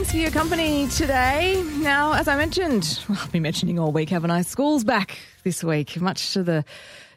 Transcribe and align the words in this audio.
Thanks 0.00 0.12
for 0.12 0.16
your 0.16 0.30
company 0.30 0.88
today. 0.88 1.62
Now, 1.76 2.14
as 2.14 2.26
I 2.26 2.34
mentioned, 2.34 3.04
well, 3.06 3.18
I've 3.20 3.30
been 3.32 3.42
mentioning 3.42 3.78
all 3.78 3.92
week, 3.92 4.08
haven't 4.08 4.30
I? 4.30 4.40
School's 4.40 4.82
back 4.82 5.18
this 5.44 5.62
week, 5.62 6.00
much 6.00 6.32
to 6.32 6.42
the 6.42 6.64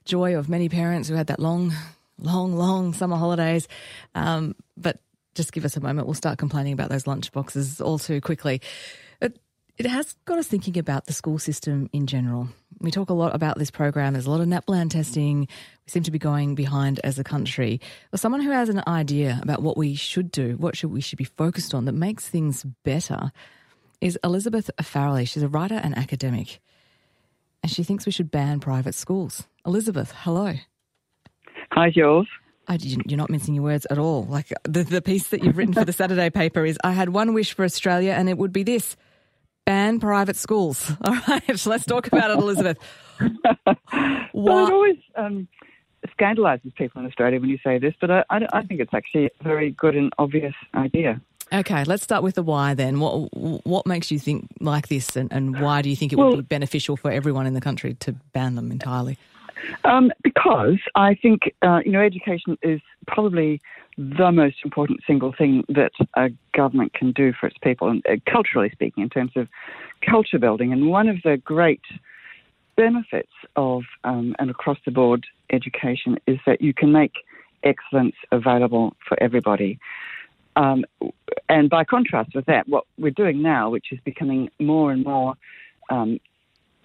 joy 0.03 0.35
of 0.35 0.49
many 0.49 0.67
parents 0.67 1.07
who 1.07 1.15
had 1.15 1.27
that 1.27 1.39
long, 1.39 1.71
long, 2.19 2.57
long 2.57 2.93
summer 2.93 3.15
holidays. 3.15 3.69
Um, 4.15 4.53
but 4.75 4.99
just 5.33 5.53
give 5.53 5.63
us 5.63 5.77
a 5.77 5.79
moment. 5.79 6.07
We'll 6.07 6.13
start 6.13 6.37
complaining 6.37 6.73
about 6.73 6.89
those 6.89 7.07
lunch 7.07 7.31
boxes 7.31 7.79
all 7.79 7.99
too 7.99 8.19
quickly. 8.19 8.61
It, 9.77 9.87
has 9.87 10.15
got 10.25 10.37
us 10.37 10.47
thinking 10.47 10.77
about 10.77 11.05
the 11.05 11.13
school 11.13 11.39
system 11.39 11.89
in 11.91 12.05
general. 12.05 12.49
We 12.79 12.91
talk 12.91 13.09
a 13.09 13.13
lot 13.13 13.33
about 13.33 13.57
this 13.57 13.71
program. 13.71 14.13
There's 14.13 14.27
a 14.27 14.31
lot 14.31 14.41
of 14.41 14.47
NAPLAN 14.47 14.89
testing. 14.89 15.41
We 15.41 15.47
seem 15.87 16.03
to 16.03 16.11
be 16.11 16.19
going 16.19 16.53
behind 16.53 16.99
as 17.03 17.17
a 17.17 17.23
country. 17.23 17.81
Well, 18.11 18.19
someone 18.19 18.41
who 18.41 18.51
has 18.51 18.69
an 18.69 18.83
idea 18.87 19.39
about 19.41 19.63
what 19.63 19.75
we 19.75 19.95
should 19.95 20.31
do, 20.31 20.57
what 20.57 20.77
should 20.77 20.91
we 20.91 21.01
should 21.01 21.17
be 21.17 21.23
focused 21.23 21.73
on 21.73 21.85
that 21.85 21.93
makes 21.93 22.27
things 22.27 22.63
better, 22.83 23.31
is 23.99 24.19
Elizabeth 24.23 24.69
Farrelly. 24.79 25.27
She's 25.27 25.43
a 25.43 25.47
writer 25.47 25.79
and 25.81 25.97
academic, 25.97 26.59
and 27.63 27.71
she 27.71 27.83
thinks 27.83 28.05
we 28.05 28.11
should 28.11 28.29
ban 28.29 28.59
private 28.59 28.93
schools. 28.93 29.47
Elizabeth, 29.65 30.13
hello. 30.17 30.53
Hi, 31.71 31.89
Jules. 31.89 32.27
I, 32.67 32.77
you're 32.79 33.17
not 33.17 33.29
mincing 33.29 33.55
your 33.55 33.63
words 33.63 33.87
at 33.89 33.97
all. 33.97 34.25
Like 34.25 34.53
the, 34.63 34.83
the 34.83 35.01
piece 35.01 35.29
that 35.29 35.43
you've 35.43 35.57
written 35.57 35.73
for 35.73 35.83
the 35.83 35.93
Saturday 36.01 36.29
paper 36.29 36.63
is 36.65 36.77
I 36.83 36.91
had 36.91 37.09
one 37.09 37.33
wish 37.33 37.53
for 37.53 37.65
Australia, 37.65 38.11
and 38.11 38.29
it 38.29 38.37
would 38.37 38.53
be 38.53 38.63
this 38.63 38.95
ban 39.65 39.99
private 39.99 40.35
schools. 40.35 40.91
All 41.05 41.17
right, 41.27 41.65
let's 41.65 41.85
talk 41.85 42.07
about 42.07 42.31
it, 42.31 42.37
Elizabeth. 42.37 42.77
well, 44.33 44.67
it 44.67 44.73
always 44.73 44.97
um, 45.15 45.47
scandalises 46.11 46.73
people 46.75 47.01
in 47.01 47.07
Australia 47.07 47.39
when 47.39 47.49
you 47.49 47.59
say 47.63 47.77
this, 47.77 47.93
but 47.99 48.11
I, 48.11 48.23
I, 48.29 48.47
I, 48.53 48.63
think 48.63 48.79
it's 48.79 48.93
actually 48.93 49.25
a 49.25 49.43
very 49.43 49.71
good 49.71 49.95
and 49.95 50.11
obvious 50.17 50.53
idea. 50.73 51.21
Okay, 51.51 51.83
let's 51.83 52.03
start 52.03 52.23
with 52.23 52.35
the 52.35 52.43
why 52.43 52.73
then. 52.73 52.99
What 52.99 53.29
what 53.65 53.85
makes 53.85 54.09
you 54.09 54.17
think 54.17 54.47
like 54.59 54.87
this, 54.87 55.15
and, 55.15 55.31
and 55.31 55.59
why 55.59 55.81
do 55.81 55.89
you 55.89 55.95
think 55.95 56.11
it 56.11 56.15
well, 56.15 56.31
would 56.31 56.37
be 56.37 56.41
beneficial 56.41 56.97
for 56.97 57.11
everyone 57.11 57.45
in 57.45 57.53
the 57.53 57.61
country 57.61 57.93
to 57.95 58.13
ban 58.33 58.55
them 58.55 58.71
entirely? 58.71 59.17
Um, 59.83 60.11
because 60.23 60.79
I 60.95 61.15
think 61.15 61.53
uh, 61.61 61.81
you 61.85 61.91
know 61.91 62.01
education 62.01 62.57
is 62.61 62.81
probably 63.07 63.61
the 63.97 64.31
most 64.31 64.57
important 64.63 65.01
single 65.05 65.33
thing 65.33 65.63
that 65.69 65.91
a 66.15 66.29
government 66.53 66.93
can 66.93 67.11
do 67.11 67.33
for 67.33 67.47
its 67.47 67.57
people, 67.59 67.89
and 67.89 68.05
uh, 68.07 68.15
culturally 68.29 68.69
speaking, 68.71 69.03
in 69.03 69.09
terms 69.09 69.31
of 69.35 69.47
culture 70.01 70.39
building. 70.39 70.73
And 70.73 70.89
one 70.89 71.07
of 71.07 71.17
the 71.23 71.37
great 71.37 71.81
benefits 72.75 73.31
of 73.55 73.83
um, 74.03 74.35
an 74.39 74.49
across 74.49 74.77
the 74.85 74.91
board 74.91 75.25
education 75.51 76.17
is 76.25 76.39
that 76.45 76.61
you 76.61 76.73
can 76.73 76.91
make 76.91 77.13
excellence 77.63 78.15
available 78.31 78.95
for 79.07 79.21
everybody. 79.21 79.79
Um, 80.55 80.85
and 81.49 81.69
by 81.69 81.83
contrast 81.83 82.35
with 82.35 82.45
that, 82.45 82.67
what 82.67 82.85
we're 82.97 83.11
doing 83.11 83.41
now, 83.41 83.69
which 83.69 83.91
is 83.91 83.99
becoming 84.03 84.49
more 84.59 84.91
and 84.91 85.03
more 85.03 85.35
um, 85.89 86.19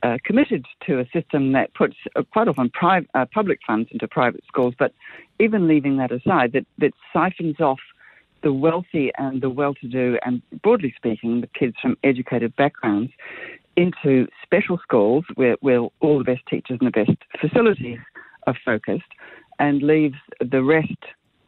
uh, 0.02 0.16
committed 0.24 0.64
to 0.86 1.00
a 1.00 1.06
system 1.12 1.52
that 1.52 1.74
puts 1.74 1.96
uh, 2.16 2.22
quite 2.32 2.48
often 2.48 2.70
private, 2.70 3.08
uh, 3.14 3.26
public 3.32 3.58
funds 3.66 3.88
into 3.90 4.06
private 4.06 4.42
schools, 4.46 4.74
but 4.78 4.92
even 5.40 5.68
leaving 5.68 5.96
that 5.96 6.12
aside, 6.12 6.52
that, 6.52 6.66
that 6.78 6.92
siphons 7.12 7.60
off 7.60 7.80
the 8.42 8.52
wealthy 8.52 9.10
and 9.18 9.42
the 9.42 9.50
well-to-do, 9.50 10.16
and 10.24 10.42
broadly 10.62 10.94
speaking, 10.96 11.40
the 11.40 11.48
kids 11.48 11.74
from 11.82 11.96
educated 12.04 12.54
backgrounds, 12.56 13.12
into 13.76 14.26
special 14.42 14.78
schools 14.82 15.24
where, 15.34 15.56
where 15.60 15.80
all 16.00 16.18
the 16.18 16.24
best 16.24 16.42
teachers 16.48 16.78
and 16.80 16.86
the 16.86 17.04
best 17.04 17.18
facilities 17.40 17.98
are 18.46 18.56
focused, 18.64 19.12
and 19.58 19.82
leaves 19.82 20.16
the 20.40 20.62
rest 20.62 20.90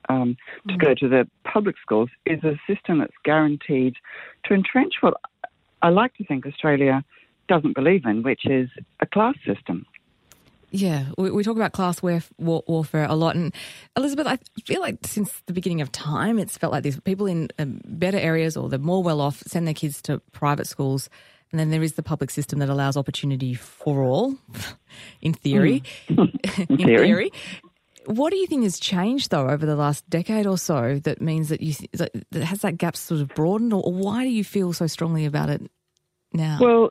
um, 0.09 0.37
to 0.67 0.75
mm-hmm. 0.75 0.85
go 0.85 0.95
to 0.95 1.09
the 1.09 1.29
public 1.45 1.77
schools, 1.81 2.11
is 2.27 2.43
a 2.43 2.59
system 2.67 2.99
that's 2.99 3.15
guaranteed 3.25 3.95
to 4.45 4.55
entrench 4.55 4.95
what 5.01 5.15
I 5.83 5.89
like 5.89 6.15
to 6.17 6.25
think 6.25 6.47
Australia 6.47 7.05
doesn't 7.51 7.75
believe 7.75 8.07
in, 8.07 8.23
which 8.23 8.47
is 8.47 8.71
a 9.01 9.07
class 9.07 9.35
system. 9.45 9.85
Yeah, 10.71 11.07
we, 11.19 11.33
we 11.33 11.43
talk 11.43 11.57
about 11.57 11.73
class 11.73 12.01
warf- 12.01 12.33
war- 12.39 12.63
warfare 12.69 13.07
a 13.09 13.17
lot. 13.17 13.35
And 13.35 13.53
Elizabeth, 13.97 14.29
I 14.29 14.39
feel 14.65 14.81
like 14.81 14.99
since 15.05 15.43
the 15.47 15.53
beginning 15.53 15.81
of 15.81 15.91
time, 15.91 16.39
it's 16.39 16.57
felt 16.57 16.73
like 16.73 16.85
these 16.85 17.01
people 17.01 17.27
in 17.27 17.49
um, 17.59 17.81
better 17.85 18.19
areas 18.19 18.57
or 18.57 18.69
they're 18.69 18.79
more 18.79 19.03
well 19.03 19.21
off 19.21 19.43
send 19.47 19.67
their 19.67 19.75
kids 19.75 20.01
to 20.03 20.21
private 20.31 20.69
schools. 20.69 21.11
And 21.51 21.59
then 21.59 21.71
there 21.71 21.83
is 21.83 21.95
the 21.95 22.05
public 22.05 22.31
system 22.31 22.61
that 22.61 22.69
allows 22.69 22.97
opportunity 22.97 23.55
for 23.55 24.05
all, 24.05 24.37
in 25.21 25.35
theory. 25.35 25.83
Mm. 26.09 26.19
in, 26.19 26.67
in 26.69 26.77
theory. 26.77 27.07
theory. 27.07 27.33
What 28.07 28.31
do 28.31 28.37
you 28.37 28.47
think 28.47 28.63
has 28.63 28.79
changed 28.79 29.31
though 29.31 29.49
over 29.49 29.67
the 29.67 29.77
last 29.77 30.09
decade 30.09 30.47
or 30.47 30.57
so 30.57 31.01
that 31.01 31.21
means 31.21 31.49
that 31.49 31.61
you 31.61 31.75
that 31.93 32.13
has 32.33 32.61
that 32.61 32.79
gap 32.79 32.97
sort 32.97 33.21
of 33.21 33.29
broadened, 33.35 33.73
or 33.73 33.93
why 33.93 34.25
do 34.25 34.31
you 34.31 34.45
feel 34.45 34.73
so 34.73 34.87
strongly 34.87 35.27
about 35.27 35.51
it 35.51 35.71
now? 36.33 36.59
Well, 36.61 36.91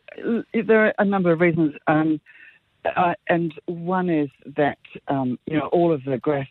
there 0.53 0.85
are 0.85 0.93
a 0.97 1.05
number 1.05 1.31
of 1.31 1.39
reasons. 1.39 1.75
Um, 1.87 2.19
uh, 2.95 3.13
and 3.27 3.53
one 3.65 4.09
is 4.09 4.29
that 4.55 4.79
um, 5.07 5.37
you 5.45 5.57
know 5.57 5.67
all 5.67 5.91
of 5.91 6.03
the 6.05 6.17
graphs 6.17 6.49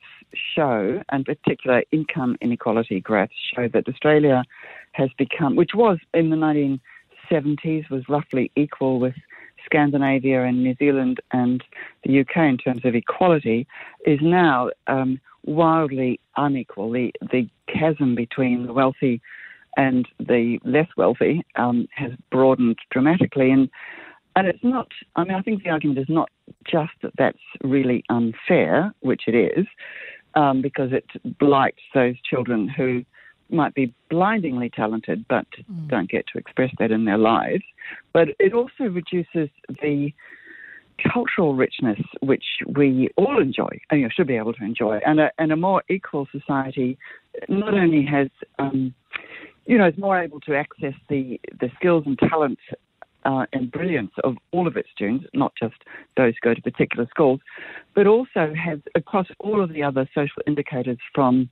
show, 0.55 1.03
and 1.11 1.25
particular 1.25 1.83
income 1.91 2.37
inequality 2.41 3.01
graphs 3.01 3.35
show 3.55 3.69
that 3.69 3.89
Australia 3.89 4.45
has 4.93 5.09
become, 5.17 5.57
which 5.57 5.71
was 5.75 5.99
in 6.13 6.31
the 6.31 6.37
1970s, 7.31 7.89
was 7.91 8.09
roughly 8.09 8.51
equal 8.57 9.01
with 9.01 9.15
Scandinavia 9.65 10.45
and 10.45 10.63
New 10.63 10.75
Zealand 10.77 11.21
and 11.33 11.63
the 12.05 12.21
UK 12.21 12.37
in 12.37 12.59
terms 12.59 12.83
of 12.85 12.95
equality, 12.95 13.67
is 14.07 14.19
now 14.23 14.71
um, 14.87 15.21
wildly 15.45 16.21
unequal. 16.37 16.91
The 16.93 17.13
the 17.33 17.49
chasm 17.69 18.15
between 18.15 18.67
the 18.67 18.73
wealthy 18.73 19.21
and 19.79 20.07
the 20.19 20.59
less 20.65 20.89
wealthy 20.97 21.43
um, 21.57 21.87
has 21.95 22.13
broadened 22.31 22.77
dramatically. 22.91 23.51
And 23.51 23.71
and 24.37 24.47
it's 24.47 24.63
not. 24.63 24.89
I 25.17 25.25
mean, 25.25 25.35
I 25.35 25.41
think 25.41 25.65
the 25.65 25.71
argument 25.71 25.99
is 25.99 26.07
not 26.09 26.29
just 26.71 26.93
that 27.03 27.13
that's 27.17 27.39
really 27.65 28.05
unfair, 28.11 28.93
which 29.01 29.23
it 29.27 29.35
is, 29.35 29.67
um, 30.35 30.61
because 30.61 30.91
it 30.93 31.07
blights 31.39 31.83
those 31.95 32.15
children 32.29 32.69
who 32.69 33.05
might 33.51 33.75
be 33.75 33.93
blindingly 34.11 34.69
talented 34.69 35.25
but 35.27 35.47
mm. 35.71 35.89
don't 35.89 36.11
get 36.11 36.27
to 36.31 36.39
express 36.39 36.71
that 36.79 36.91
in 36.91 37.05
their 37.05 37.17
lives. 37.19 37.65
But 38.13 38.29
it 38.39 38.53
also 38.53 38.85
reduces 38.85 39.49
the 39.83 40.13
cultural 41.13 41.55
richness 41.55 42.01
which 42.21 42.45
we 42.67 43.09
all 43.17 43.41
enjoy 43.41 43.69
and 43.91 44.01
you 44.01 44.07
know, 44.07 44.11
should 44.15 44.27
be 44.27 44.37
able 44.37 44.53
to 44.53 44.65
enjoy. 44.65 44.99
And 45.07 45.21
a, 45.21 45.31
and 45.39 45.51
a 45.53 45.57
more 45.57 45.83
equal 45.89 46.27
society 46.31 46.99
not 47.49 47.75
only 47.75 48.05
has 48.05 48.29
um, 48.59 48.95
you 49.69 49.77
know, 49.77 49.87
is 49.87 49.99
more 49.99 50.19
able 50.21 50.41
to 50.41 50.57
access 50.57 50.95
the, 51.09 51.39
the 51.61 51.71
skills 51.77 52.03
and 52.07 52.19
talents 52.19 52.63
uh, 53.27 53.45
and 53.53 53.71
brilliance 53.71 54.11
of 54.25 54.37
all 54.51 54.67
of 54.67 54.77
its 54.79 54.89
students, 54.95 55.27
not 55.35 55.53
just 55.61 55.75
those 56.17 56.33
who 56.41 56.49
go 56.49 56.55
to 56.55 56.63
particular 56.63 57.07
schools, 57.11 57.39
but 57.95 58.07
also 58.07 58.55
has 58.55 58.79
across 58.95 59.27
all 59.41 59.63
of 59.63 59.73
the 59.75 59.83
other 59.83 60.09
social 60.15 60.43
indicators 60.47 60.97
from, 61.15 61.51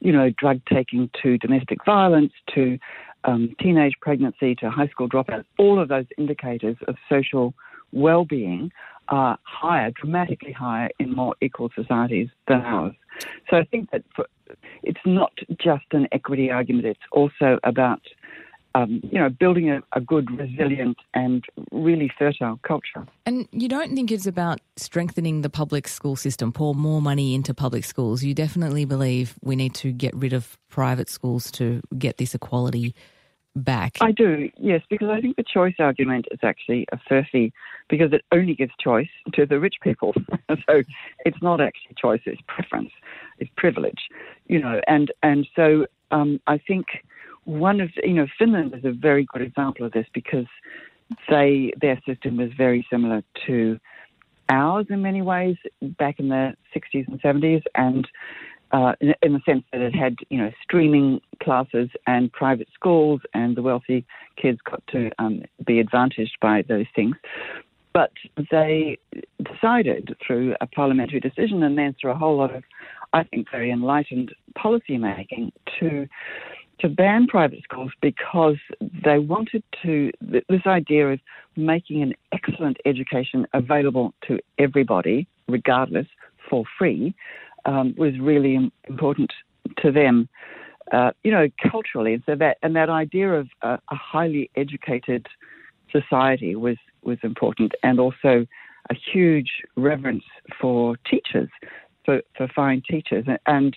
you 0.00 0.12
know, 0.12 0.30
drug 0.38 0.60
taking 0.72 1.10
to 1.22 1.36
domestic 1.38 1.84
violence 1.84 2.32
to 2.54 2.78
um, 3.24 3.54
teenage 3.60 3.94
pregnancy 4.00 4.54
to 4.54 4.70
high 4.70 4.88
school 4.88 5.08
dropouts, 5.08 5.44
all 5.58 5.78
of 5.78 5.88
those 5.88 6.06
indicators 6.16 6.76
of 6.88 6.96
social 7.10 7.52
well-being 7.92 8.72
are 9.08 9.38
higher, 9.42 9.90
dramatically 9.90 10.52
higher 10.52 10.88
in 10.98 11.14
more 11.14 11.34
equal 11.42 11.68
societies 11.74 12.28
than 12.46 12.60
ours. 12.60 12.94
So 13.50 13.56
I 13.56 13.64
think 13.64 13.90
that 13.90 14.04
for, 14.14 14.26
it's 14.82 15.00
not 15.04 15.32
just 15.60 15.84
an 15.92 16.08
equity 16.12 16.50
argument, 16.50 16.86
it's 16.86 17.00
also 17.12 17.58
about 17.64 18.00
um, 18.74 19.00
you 19.10 19.18
know, 19.18 19.28
building 19.28 19.70
a, 19.70 19.82
a, 19.92 20.00
good, 20.00 20.30
resilient, 20.38 20.98
and 21.14 21.44
really 21.72 22.10
fertile 22.18 22.60
culture. 22.62 23.06
And 23.26 23.48
you 23.50 23.68
don't 23.68 23.94
think 23.94 24.12
it's 24.12 24.26
about 24.26 24.60
strengthening 24.76 25.40
the 25.40 25.50
public 25.50 25.88
school 25.88 26.16
system, 26.16 26.52
pour 26.52 26.74
more 26.74 27.00
money 27.00 27.34
into 27.34 27.54
public 27.54 27.84
schools. 27.84 28.22
You 28.22 28.34
definitely 28.34 28.84
believe 28.84 29.34
we 29.42 29.56
need 29.56 29.74
to 29.76 29.90
get 29.90 30.14
rid 30.14 30.32
of 30.32 30.58
private 30.68 31.08
schools 31.08 31.50
to 31.52 31.80
get 31.98 32.18
this 32.18 32.34
equality 32.34 32.94
back. 33.58 33.96
I 34.00 34.12
do, 34.12 34.50
yes, 34.56 34.82
because 34.88 35.08
I 35.08 35.20
think 35.20 35.36
the 35.36 35.44
choice 35.44 35.74
argument 35.78 36.26
is 36.30 36.38
actually 36.42 36.86
a 36.92 36.98
furphy 37.10 37.52
because 37.88 38.12
it 38.12 38.22
only 38.32 38.54
gives 38.54 38.72
choice 38.80 39.08
to 39.34 39.46
the 39.46 39.58
rich 39.58 39.76
people. 39.82 40.14
so 40.48 40.82
it's 41.24 41.42
not 41.42 41.60
actually 41.60 41.94
choice, 41.96 42.20
it's 42.26 42.40
preference, 42.46 42.90
it's 43.38 43.50
privilege, 43.56 44.08
you 44.46 44.60
know, 44.60 44.80
and, 44.86 45.12
and 45.22 45.46
so 45.54 45.86
um, 46.10 46.40
I 46.46 46.58
think 46.58 46.86
one 47.44 47.80
of, 47.80 47.90
you 48.02 48.14
know, 48.14 48.26
Finland 48.38 48.74
is 48.74 48.84
a 48.84 48.92
very 48.92 49.26
good 49.32 49.42
example 49.42 49.86
of 49.86 49.92
this 49.92 50.06
because 50.12 50.46
they, 51.28 51.72
their 51.80 52.00
system 52.06 52.36
was 52.36 52.50
very 52.56 52.86
similar 52.90 53.22
to 53.46 53.78
ours 54.48 54.86
in 54.90 55.02
many 55.02 55.22
ways 55.22 55.56
back 55.98 56.18
in 56.18 56.28
the 56.28 56.54
60s 56.74 57.06
and 57.08 57.20
70s 57.20 57.62
and 57.74 58.06
uh, 58.72 58.92
in, 59.00 59.32
the 59.32 59.40
sense 59.46 59.64
that 59.72 59.80
it 59.80 59.94
had, 59.94 60.16
you 60.28 60.38
know, 60.38 60.50
streaming 60.62 61.20
classes 61.42 61.88
and 62.06 62.32
private 62.32 62.68
schools, 62.74 63.20
and 63.34 63.56
the 63.56 63.62
wealthy 63.62 64.04
kids 64.36 64.58
got 64.68 64.82
to 64.88 65.10
um, 65.18 65.42
be 65.66 65.80
advantaged 65.80 66.36
by 66.40 66.62
those 66.68 66.86
things. 66.94 67.16
But 67.94 68.12
they 68.50 68.98
decided 69.42 70.16
through 70.24 70.54
a 70.60 70.66
parliamentary 70.66 71.20
decision 71.20 71.62
and 71.62 71.76
then 71.76 71.96
through 72.00 72.12
a 72.12 72.16
whole 72.16 72.36
lot 72.36 72.54
of, 72.54 72.62
I 73.12 73.24
think, 73.24 73.50
very 73.50 73.70
enlightened 73.70 74.34
policy 74.54 74.98
making 74.98 75.52
to 75.80 76.06
to 76.80 76.88
ban 76.88 77.26
private 77.26 77.62
schools 77.64 77.90
because 78.00 78.56
they 79.04 79.18
wanted 79.18 79.64
to, 79.82 80.12
this 80.20 80.62
idea 80.64 81.08
of 81.08 81.18
making 81.56 82.02
an 82.02 82.14
excellent 82.30 82.76
education 82.86 83.46
available 83.52 84.14
to 84.28 84.38
everybody, 84.58 85.26
regardless, 85.48 86.06
for 86.48 86.64
free, 86.78 87.14
um, 87.64 87.94
was 87.96 88.18
really 88.18 88.70
important 88.88 89.32
to 89.78 89.92
them. 89.92 90.28
Uh, 90.92 91.10
you 91.22 91.30
know, 91.30 91.48
culturally, 91.70 92.14
and 92.14 92.22
so 92.24 92.34
that 92.34 92.56
and 92.62 92.74
that 92.74 92.88
idea 92.88 93.30
of 93.34 93.48
a 93.62 93.78
highly 93.90 94.50
educated 94.56 95.26
society 95.92 96.56
was 96.56 96.76
was 97.02 97.18
important, 97.22 97.72
and 97.82 98.00
also 98.00 98.46
a 98.90 98.94
huge 98.94 99.50
reverence 99.76 100.24
for 100.58 100.96
teachers, 101.10 101.50
for 102.06 102.22
for 102.36 102.48
fine 102.48 102.82
teachers, 102.88 103.26
and 103.46 103.76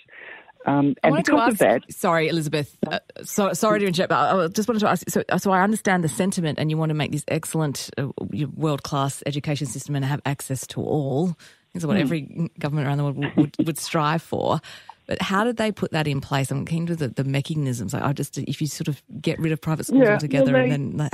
um, 0.66 0.96
and 1.04 1.16
because 1.16 1.42
ask, 1.42 1.52
of 1.54 1.58
that, 1.60 1.92
sorry, 1.92 2.28
Elizabeth, 2.28 2.78
uh, 2.88 3.00
so, 3.24 3.52
sorry 3.54 3.80
to 3.80 3.88
interrupt, 3.88 4.10
but 4.10 4.16
I 4.16 4.48
just 4.48 4.68
wanted 4.68 4.82
to 4.82 4.90
ask. 4.90 5.10
So, 5.10 5.24
so 5.38 5.52
I 5.52 5.64
understand 5.64 6.04
the 6.04 6.10
sentiment, 6.10 6.60
and 6.60 6.70
you 6.70 6.78
want 6.78 6.90
to 6.92 6.94
make 6.94 7.12
this 7.12 7.26
excellent, 7.28 7.90
uh, 7.98 8.10
world 8.56 8.84
class 8.84 9.24
education 9.26 9.66
system 9.68 9.96
and 9.96 10.06
have 10.06 10.22
access 10.26 10.68
to 10.68 10.82
all. 10.82 11.36
Is 11.74 11.86
what 11.86 11.98
mm. 11.98 12.02
every 12.02 12.50
government 12.60 12.88
around 12.88 12.98
the 12.98 13.04
world 13.04 13.18
would, 13.18 13.36
would, 13.38 13.56
would, 13.66 13.78
strive 13.78 14.22
for. 14.22 14.60
But 15.08 15.22
how 15.22 15.44
did 15.44 15.58
they 15.58 15.72
put 15.72 15.92
that 15.92 16.08
in 16.08 16.20
place? 16.20 16.52
I'm 16.52 16.66
keen 16.66 16.86
to 16.88 16.96
the, 16.96 17.08
the 17.08 17.24
mechanisms. 17.24 17.94
Like, 17.94 18.04
I 18.04 18.14
just 18.14 18.38
if 18.38 18.62
you 18.62 18.68
sort 18.68 18.88
of 18.88 19.02
get 19.22 19.40
rid 19.40 19.52
of 19.52 19.62
private 19.62 19.86
schools 19.86 20.04
yeah, 20.04 20.14
altogether, 20.14 20.54
well, 20.54 20.68
they, 20.68 20.74
and 20.74 21.00
then 21.00 21.10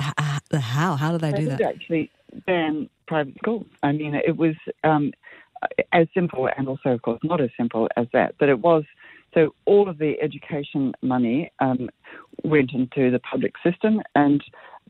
the 0.50 0.60
how? 0.60 0.96
How 0.96 1.12
do 1.12 1.18
they, 1.20 1.32
they 1.32 1.38
do 1.38 1.46
that? 1.50 1.62
Actually, 1.62 2.12
ban 2.46 2.90
private 3.08 3.36
schools. 3.38 3.66
I 3.84 3.92
mean, 3.92 4.16
it 4.16 4.38
was 4.38 4.56
um, 4.84 5.14
as 5.94 6.08
simple, 6.14 6.50
and 6.58 6.68
also, 6.68 6.90
of 6.90 7.02
course, 7.02 7.20
not 7.24 7.42
as 7.42 7.50
simple 7.58 7.88
as 7.96 8.08
that. 8.14 8.36
But 8.40 8.50
it 8.50 8.60
was 8.60 8.84
so 9.34 9.54
all 9.66 9.88
of 9.90 9.98
the 9.98 10.20
education 10.22 10.94
money 11.02 11.52
um, 11.60 11.90
went 12.44 12.74
into 12.74 13.12
the 13.12 13.20
public 13.20 13.54
system, 13.64 14.02
and 14.16 14.44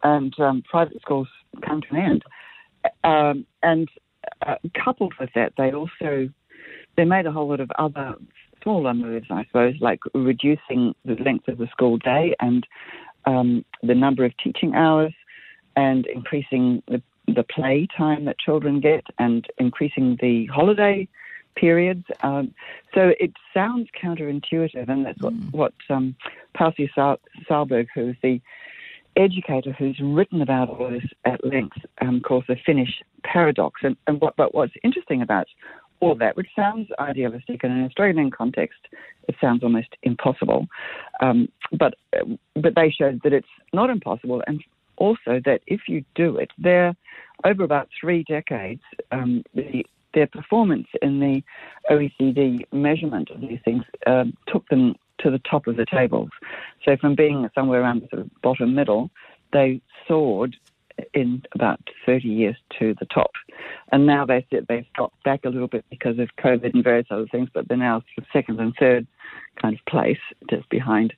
and 0.04 0.38
um, 0.40 0.64
private 0.70 1.02
schools 1.02 1.28
come 1.66 1.82
to 1.82 1.88
an 1.92 1.98
end. 1.98 2.24
Um, 3.04 3.46
and 3.64 3.90
uh, 4.46 4.56
coupled 4.84 5.14
with 5.20 5.30
that, 5.36 5.54
they 5.58 5.72
also 5.72 6.30
they 6.96 7.06
made 7.06 7.26
a 7.26 7.32
whole 7.32 7.48
lot 7.48 7.60
of 7.60 7.72
other 7.78 8.16
smaller 8.64 8.94
moves, 8.94 9.28
I 9.30 9.46
suppose, 9.46 9.76
like 9.80 10.00
reducing 10.14 10.96
the 11.06 11.16
length 11.16 11.48
of 11.48 11.58
the 11.58 11.68
school 11.68 11.98
day 11.98 12.36
and 12.40 12.66
um, 13.26 13.64
the 13.84 13.96
number 13.96 14.26
of 14.26 14.36
teaching 14.38 14.74
hours, 14.76 15.14
and 15.76 16.06
increasing 16.08 16.82
the 16.88 17.02
the 17.28 17.44
play 17.44 17.88
time 17.96 18.26
that 18.26 18.40
children 18.40 18.80
get, 18.80 19.06
and 19.20 19.46
increasing 19.58 20.18
the 20.22 20.46
holiday 20.48 21.08
periods. 21.56 22.06
Um, 22.22 22.54
so 22.94 23.14
it 23.20 23.34
sounds 23.54 23.90
counterintuitive, 24.02 24.88
and 24.88 25.06
that's 25.06 25.22
what 25.22 25.34
mm. 25.34 25.54
what 25.54 25.74
um, 25.90 26.16
Pasi 26.56 26.90
Sahlberg, 26.98 27.88
who's 27.94 28.16
the 28.24 28.42
educator 29.18 29.72
who's 29.72 30.00
written 30.02 30.42
about 30.42 30.70
all 30.70 30.90
this 30.90 31.06
at 31.26 31.44
length, 31.44 31.78
um, 32.02 32.22
calls 32.22 32.46
the 32.48 32.56
Finnish 32.66 33.02
paradox. 33.24 33.82
And, 33.84 33.98
and 34.08 34.22
what, 34.22 34.36
but 34.36 34.54
what's 34.54 34.74
interesting 34.84 35.22
about 35.22 35.48
all 36.00 36.16
that, 36.16 36.38
which 36.38 36.50
sounds 36.56 36.90
idealistic 37.00 37.64
in 37.64 37.72
an 37.72 37.86
Australian 37.86 38.32
context, 38.32 38.80
it 39.28 39.36
sounds 39.42 39.64
almost 39.64 39.90
impossible. 40.04 40.68
Um, 41.22 41.50
but 41.72 41.96
but 42.56 42.76
they 42.76 42.92
showed 42.92 43.22
that 43.24 43.34
it's 43.34 43.48
not 43.74 43.90
impossible, 43.90 44.44
and 44.48 44.64
also 44.98 45.42
that 45.46 45.62
if 45.68 45.82
you 45.88 46.04
do 46.16 46.38
it, 46.38 46.52
there 46.58 46.96
over 47.44 47.64
about 47.64 47.90
three 48.00 48.24
decades, 48.24 48.82
um, 49.12 49.44
the 49.54 49.86
their 50.14 50.28
performance 50.28 50.88
in 51.02 51.20
the 51.20 51.44
OECD 51.92 52.66
measurement 52.72 53.30
of 53.30 53.42
these 53.42 53.60
things 53.64 53.84
uh, 54.08 54.24
took 54.48 54.68
them 54.70 54.96
to 55.20 55.32
the 55.32 55.40
top 55.40 55.68
of 55.68 55.78
the 55.78 55.86
tables. 55.86 56.30
So 56.86 56.98
from 56.98 57.16
being 57.16 57.50
somewhere 57.56 57.82
around 57.82 58.02
the 58.02 58.08
sort 58.10 58.22
of 58.22 58.42
bottom 58.42 58.76
middle, 58.76 59.10
they 59.54 59.82
soared 60.08 60.56
in 61.14 61.44
about 61.54 61.80
30 62.06 62.28
years 62.28 62.56
to 62.80 62.96
the 63.00 63.06
top. 63.06 63.32
And 63.92 64.06
now 64.06 64.26
they 64.26 64.46
sit, 64.52 64.68
they've 64.68 64.86
dropped 64.96 65.24
back 65.24 65.42
a 65.46 65.50
little 65.50 65.68
bit 65.68 65.86
because 65.90 66.20
of 66.20 66.30
COVID 66.40 66.74
and 66.74 66.84
various 66.84 67.08
other 67.12 67.28
things, 67.28 67.50
but 67.54 67.68
they're 67.68 67.78
now 67.78 68.04
second 68.34 68.60
and 68.60 68.74
third 68.80 69.08
kind 69.62 69.76
of 69.76 69.86
place, 69.86 70.20
just 70.50 70.68
behind 70.70 71.14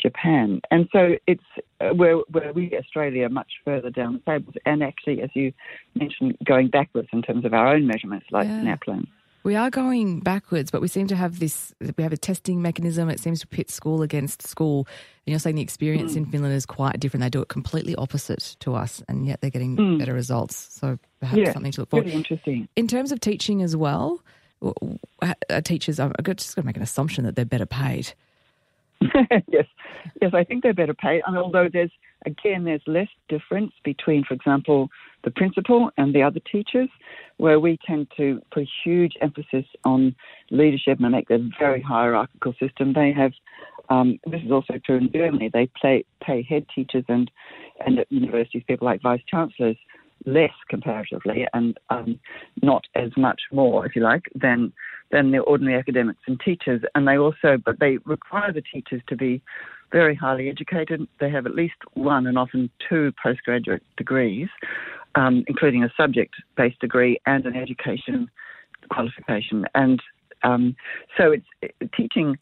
Japan. 0.00 0.60
And 0.70 0.88
so 0.92 1.16
it's 1.26 1.42
uh, 1.80 1.90
where, 1.90 2.16
where 2.30 2.52
we, 2.52 2.76
Australia, 2.76 3.26
are 3.26 3.30
much 3.30 3.52
further 3.64 3.90
down 3.90 4.14
the 4.14 4.32
tables. 4.32 4.54
And 4.64 4.82
actually, 4.82 5.22
as 5.22 5.30
you 5.34 5.52
mentioned, 5.94 6.36
going 6.44 6.68
backwards 6.68 7.08
in 7.12 7.22
terms 7.22 7.44
of 7.44 7.54
our 7.54 7.68
own 7.68 7.86
measurements, 7.86 8.26
like 8.30 8.48
yeah. 8.48 8.62
NAPLAN. 8.62 9.06
We 9.48 9.56
are 9.56 9.70
going 9.70 10.20
backwards, 10.20 10.70
but 10.70 10.82
we 10.82 10.88
seem 10.88 11.06
to 11.06 11.16
have 11.16 11.38
this. 11.38 11.72
We 11.80 12.02
have 12.02 12.12
a 12.12 12.18
testing 12.18 12.60
mechanism. 12.60 13.08
It 13.08 13.18
seems 13.18 13.40
to 13.40 13.46
pit 13.46 13.70
school 13.70 14.02
against 14.02 14.46
school. 14.46 14.86
And 15.24 15.32
you're 15.32 15.38
saying 15.38 15.56
the 15.56 15.62
experience 15.62 16.12
mm. 16.12 16.16
in 16.18 16.26
Finland 16.26 16.54
is 16.54 16.66
quite 16.66 17.00
different. 17.00 17.22
They 17.22 17.30
do 17.30 17.40
it 17.40 17.48
completely 17.48 17.94
opposite 17.94 18.56
to 18.60 18.74
us, 18.74 19.02
and 19.08 19.26
yet 19.26 19.40
they're 19.40 19.48
getting 19.48 19.74
mm. 19.74 19.98
better 19.98 20.12
results. 20.12 20.54
So 20.78 20.98
perhaps 21.20 21.38
yeah, 21.38 21.52
something 21.54 21.72
to 21.72 21.80
look 21.80 21.88
for. 21.88 22.02
Really 22.02 22.12
interesting. 22.12 22.68
In 22.76 22.86
terms 22.86 23.10
of 23.10 23.20
teaching 23.20 23.62
as 23.62 23.74
well, 23.74 24.22
teachers, 25.64 25.98
I'm 25.98 26.12
just 26.22 26.54
going 26.54 26.64
to 26.64 26.66
make 26.66 26.76
an 26.76 26.82
assumption 26.82 27.24
that 27.24 27.34
they're 27.34 27.46
better 27.46 27.64
paid. 27.64 28.12
yes, 29.48 29.66
yes, 30.20 30.32
I 30.34 30.44
think 30.44 30.62
they're 30.62 30.74
better 30.74 30.94
paid. 30.94 31.22
And 31.26 31.36
although 31.36 31.68
there's 31.72 31.90
again 32.26 32.64
there's 32.64 32.82
less 32.86 33.08
difference 33.28 33.72
between, 33.84 34.24
for 34.24 34.34
example, 34.34 34.88
the 35.24 35.30
principal 35.30 35.90
and 35.96 36.14
the 36.14 36.22
other 36.22 36.40
teachers, 36.50 36.88
where 37.36 37.60
we 37.60 37.78
tend 37.86 38.08
to 38.16 38.40
put 38.52 38.64
a 38.64 38.68
huge 38.84 39.12
emphasis 39.20 39.64
on 39.84 40.14
leadership 40.50 40.98
and 41.00 41.12
make 41.12 41.30
a 41.30 41.38
very 41.58 41.80
hierarchical 41.80 42.54
system. 42.60 42.92
They 42.92 43.12
have. 43.12 43.32
Um, 43.90 44.18
this 44.26 44.42
is 44.44 44.50
also 44.50 44.74
true 44.84 44.98
in 44.98 45.10
Germany. 45.10 45.48
They 45.50 45.70
pay, 45.80 46.04
pay 46.22 46.42
head 46.42 46.66
teachers 46.74 47.04
and 47.08 47.30
and 47.86 48.00
at 48.00 48.12
universities 48.12 48.62
people 48.66 48.84
like 48.84 49.00
vice 49.00 49.22
chancellors 49.26 49.78
less 50.26 50.52
comparatively 50.68 51.46
and 51.54 51.78
um, 51.90 52.18
not 52.62 52.84
as 52.94 53.10
much 53.16 53.40
more, 53.52 53.86
if 53.86 53.94
you 53.96 54.02
like, 54.02 54.24
than 54.34 54.72
than 55.10 55.30
the 55.30 55.38
ordinary 55.38 55.78
academics 55.78 56.20
and 56.26 56.40
teachers. 56.40 56.82
And 56.94 57.06
they 57.06 57.18
also, 57.18 57.56
but 57.64 57.80
they 57.80 57.98
require 58.04 58.52
the 58.52 58.62
teachers 58.62 59.02
to 59.08 59.16
be 59.16 59.42
very 59.90 60.14
highly 60.14 60.48
educated. 60.48 61.06
They 61.18 61.30
have 61.30 61.46
at 61.46 61.54
least 61.54 61.76
one 61.94 62.26
and 62.26 62.38
often 62.38 62.70
two 62.88 63.12
postgraduate 63.22 63.82
degrees, 63.96 64.48
um, 65.14 65.44
including 65.46 65.82
a 65.82 65.92
subject-based 65.96 66.80
degree 66.80 67.18
and 67.26 67.46
an 67.46 67.56
education 67.56 68.30
qualification. 68.90 69.64
And 69.74 70.02
um, 70.42 70.76
so 71.16 71.32
it's 71.32 71.92
teaching 71.96 72.36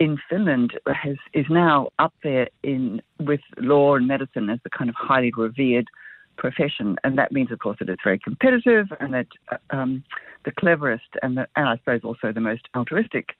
in 0.00 0.18
Finland 0.28 0.72
has 0.86 1.16
is 1.32 1.46
now 1.48 1.88
up 1.98 2.12
there 2.22 2.48
in 2.62 3.00
with 3.20 3.40
law 3.58 3.94
and 3.94 4.06
medicine 4.06 4.50
as 4.50 4.58
the 4.64 4.70
kind 4.70 4.90
of 4.90 4.96
highly 4.96 5.32
revered 5.36 5.86
profession, 6.36 6.96
and 7.04 7.18
that 7.18 7.32
means, 7.32 7.50
of 7.50 7.58
course, 7.58 7.78
that 7.78 7.88
it's 7.88 8.02
very 8.02 8.18
competitive, 8.18 8.86
and 9.00 9.14
that 9.14 9.26
uh, 9.50 9.56
um, 9.70 10.04
the 10.44 10.52
cleverest 10.52 11.04
and, 11.22 11.36
the, 11.36 11.46
and 11.56 11.68
I 11.68 11.76
suppose 11.76 12.00
also 12.04 12.32
the 12.32 12.40
most 12.40 12.68
altruistic 12.76 13.30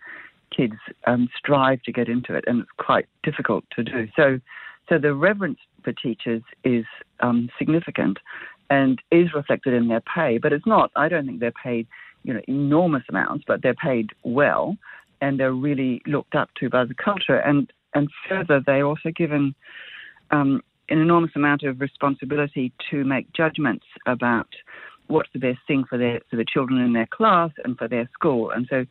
kids 0.54 0.74
um, 1.06 1.28
strive 1.36 1.82
to 1.82 1.92
get 1.92 2.08
into 2.08 2.34
it, 2.34 2.44
and 2.46 2.60
it's 2.60 2.70
quite 2.78 3.06
difficult 3.22 3.64
to 3.76 3.82
do. 3.82 4.08
So, 4.16 4.40
so 4.88 4.98
the 4.98 5.14
reverence 5.14 5.58
for 5.82 5.92
teachers 5.92 6.42
is 6.64 6.84
um, 7.20 7.48
significant 7.58 8.18
and 8.70 9.00
is 9.10 9.34
reflected 9.34 9.74
in 9.74 9.88
their 9.88 10.02
pay, 10.02 10.38
but 10.38 10.52
it's 10.52 10.66
not. 10.66 10.90
I 10.96 11.08
don't 11.08 11.26
think 11.26 11.40
they're 11.40 11.52
paid, 11.52 11.86
you 12.22 12.32
know, 12.34 12.40
enormous 12.48 13.02
amounts, 13.08 13.44
but 13.46 13.62
they're 13.62 13.74
paid 13.74 14.10
well, 14.22 14.76
and 15.20 15.38
they're 15.38 15.52
really 15.52 16.02
looked 16.06 16.34
up 16.34 16.50
to 16.60 16.68
by 16.68 16.84
the 16.84 16.94
culture, 16.94 17.36
and 17.36 17.72
and 17.94 18.08
further, 18.28 18.60
they're 18.64 18.86
also 18.86 19.10
given 19.14 19.54
um, 20.30 20.62
an 20.88 20.98
enormous 20.98 21.32
amount 21.34 21.62
of 21.62 21.80
responsibility 21.80 22.72
to 22.90 23.04
make 23.04 23.32
judgments 23.32 23.86
about 24.06 24.48
what's 25.06 25.28
the 25.32 25.38
best 25.38 25.58
thing 25.66 25.84
for 25.88 25.98
their 25.98 26.20
for 26.30 26.36
the 26.36 26.44
children 26.44 26.80
in 26.80 26.92
their 26.92 27.06
class 27.06 27.50
and 27.64 27.76
for 27.76 27.88
their 27.88 28.08
school. 28.12 28.50
And 28.50 28.66
so 28.68 28.84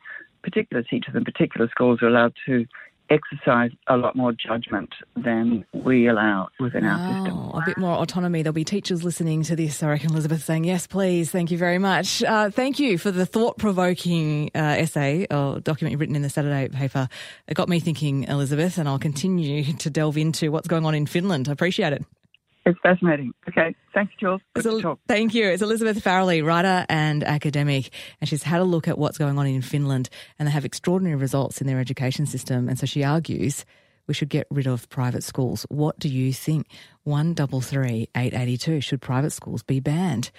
particular 0.44 0.84
teachers 0.84 1.16
in 1.16 1.24
particular 1.24 1.70
schools 1.70 2.02
are 2.02 2.08
allowed 2.08 2.34
to 2.46 2.66
exercise 3.10 3.72
a 3.88 3.98
lot 3.98 4.16
more 4.16 4.34
judgment 4.34 4.90
than 5.16 5.66
we 5.74 6.08
allow 6.08 6.50
within 6.60 6.86
our 6.86 6.98
system. 6.98 7.38
A 7.38 7.62
bit 7.66 7.78
more 7.78 7.96
autonomy. 7.96 8.42
There'll 8.42 8.54
be 8.54 8.64
teachers 8.64 9.04
listening 9.04 9.44
to 9.44 9.56
this, 9.56 9.84
I 9.84 9.90
reckon, 9.90 10.12
Elizabeth, 10.12 10.44
saying, 10.44 10.64
yes, 10.64 10.88
please, 10.88 11.32
thank 11.32 11.52
you 11.52 11.58
very 11.58 11.78
much. 11.78 12.24
Uh, 12.24 12.50
thank 12.50 12.80
you 12.80 12.98
for 12.98 13.12
the 13.12 13.26
thought 13.26 13.58
provoking 13.58 14.50
uh, 14.56 14.76
essay 14.80 15.28
or 15.30 15.60
document 15.60 15.92
you've 15.92 16.00
written 16.00 16.16
in 16.16 16.22
the 16.22 16.30
Saturday 16.30 16.70
paper. 16.70 17.08
It 17.48 17.56
got 17.56 17.70
me 17.70 17.80
thinking, 17.80 18.24
Elizabeth, 18.24 18.78
and 18.78 18.88
I'll 18.88 19.00
continue 19.00 19.64
to 19.78 19.90
delve 19.90 20.18
into 20.18 20.52
what's 20.52 20.68
going 20.68 20.86
on 20.86 20.96
in 20.96 21.06
Finland. 21.06 21.50
I 21.50 21.52
appreciate 21.52 21.94
it. 21.94 22.04
It's 22.66 22.80
fascinating. 22.82 23.34
Okay. 23.50 23.76
Thanks, 23.94 24.14
Jules. 24.20 24.42
Good 24.54 24.82
talk. 24.82 25.00
thank 25.08 25.34
you. 25.34 25.48
It's 25.48 25.62
Elizabeth 25.62 26.04
Farrelly, 26.04 26.44
writer 26.46 26.86
and 26.88 27.24
academic, 27.24 27.90
and 28.22 28.30
she's 28.30 28.44
had 28.44 28.62
a 28.62 28.64
look 28.64 28.88
at 28.88 28.98
what's 28.98 29.18
going 29.18 29.38
on 29.38 29.46
in 29.48 29.62
Finland, 29.62 30.10
and 30.40 30.48
they 30.48 30.52
have 30.52 30.66
extraordinary 30.66 31.18
results 31.18 31.60
in 31.60 31.68
their 31.68 31.80
education 31.80 32.26
system. 32.26 32.70
And 32.70 32.80
so 32.80 32.86
she 32.86 33.04
argues 33.04 33.66
we 34.08 34.14
should 34.14 34.30
get 34.30 34.48
rid 34.50 34.68
of 34.68 34.90
private 34.90 35.24
schools. 35.24 35.66
What 35.70 36.00
do 36.00 36.10
you 36.10 36.34
think? 36.34 36.68
One 37.04 37.34
double 37.34 37.62
three 37.62 38.10
eight 38.16 38.34
eighty 38.34 38.58
two. 38.58 38.82
Should 38.82 39.02
private 39.02 39.32
schools 39.32 39.64
be 39.64 39.80
banned? 39.80 40.32